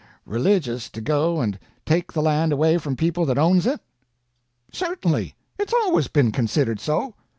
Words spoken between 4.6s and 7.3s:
"Certainly; it's always been considered so."